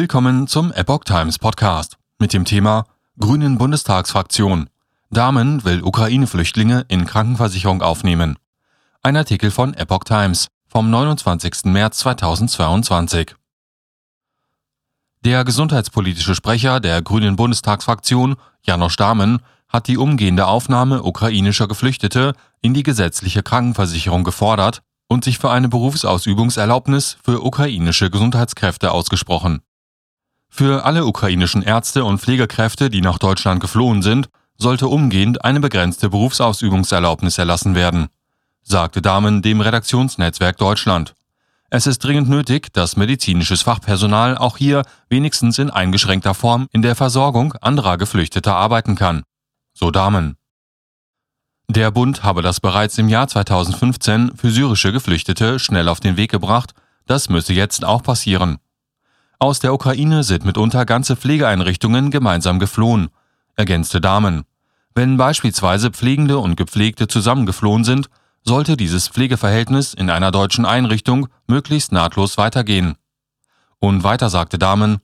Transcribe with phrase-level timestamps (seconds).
[0.00, 2.84] Willkommen zum Epoch Times Podcast mit dem Thema
[3.18, 4.70] Grünen Bundestagsfraktion.
[5.10, 8.36] Damen will Ukraine-Flüchtlinge in Krankenversicherung aufnehmen.
[9.02, 11.64] Ein Artikel von Epoch Times vom 29.
[11.64, 13.34] März 2022.
[15.24, 22.72] Der gesundheitspolitische Sprecher der Grünen Bundestagsfraktion, Janosch Dahmen, hat die umgehende Aufnahme ukrainischer Geflüchtete in
[22.72, 29.60] die gesetzliche Krankenversicherung gefordert und sich für eine Berufsausübungserlaubnis für ukrainische Gesundheitskräfte ausgesprochen.
[30.48, 36.10] Für alle ukrainischen Ärzte und Pflegekräfte, die nach Deutschland geflohen sind, sollte umgehend eine begrenzte
[36.10, 38.08] Berufsausübungserlaubnis erlassen werden,
[38.62, 41.14] sagte Dahmen dem Redaktionsnetzwerk Deutschland.
[41.70, 46.96] Es ist dringend nötig, dass medizinisches Fachpersonal auch hier wenigstens in eingeschränkter Form in der
[46.96, 49.22] Versorgung anderer Geflüchteter arbeiten kann.
[49.74, 50.36] So Damen.
[51.70, 56.30] Der Bund habe das bereits im Jahr 2015 für syrische Geflüchtete schnell auf den Weg
[56.30, 56.72] gebracht,
[57.06, 58.58] das müsse jetzt auch passieren.
[59.40, 63.08] Aus der Ukraine sind mitunter ganze Pflegeeinrichtungen gemeinsam geflohen,
[63.54, 64.42] ergänzte Damen.
[64.96, 68.08] Wenn beispielsweise Pflegende und Gepflegte zusammengeflohen sind,
[68.44, 72.96] sollte dieses Pflegeverhältnis in einer deutschen Einrichtung möglichst nahtlos weitergehen.
[73.78, 74.98] Und weiter sagte Damen,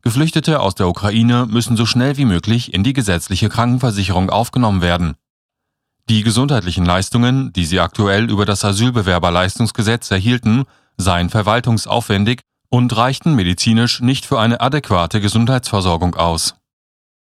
[0.00, 5.16] Geflüchtete aus der Ukraine müssen so schnell wie möglich in die gesetzliche Krankenversicherung aufgenommen werden.
[6.08, 10.64] Die gesundheitlichen Leistungen, die sie aktuell über das Asylbewerberleistungsgesetz erhielten,
[10.96, 16.54] seien verwaltungsaufwendig und reichten medizinisch nicht für eine adäquate Gesundheitsversorgung aus.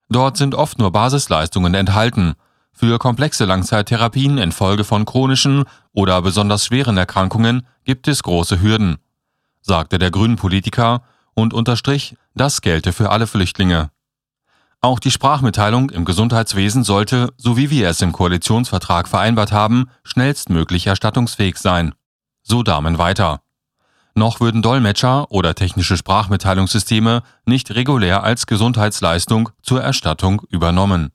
[0.10, 2.36] Dort sind oft nur Basisleistungen enthalten.
[2.72, 8.98] Für komplexe Langzeittherapien infolge von chronischen oder besonders schweren Erkrankungen gibt es große Hürden,
[9.62, 11.04] sagte der Grünen Politiker
[11.36, 13.92] und unterstrich, das gelte für alle Flüchtlinge.
[14.82, 20.88] Auch die Sprachmitteilung im Gesundheitswesen sollte, so wie wir es im Koalitionsvertrag vereinbart haben, schnellstmöglich
[20.88, 21.96] erstattungsfähig sein.
[22.42, 23.43] So Damen weiter.
[24.16, 31.12] Noch würden Dolmetscher oder technische Sprachmitteilungssysteme nicht regulär als Gesundheitsleistung zur Erstattung übernommen.